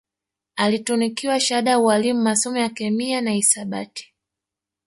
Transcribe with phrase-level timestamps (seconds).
[0.55, 4.13] Alitunukiwa shahada ya ualimu masomo ya kemiana hisabati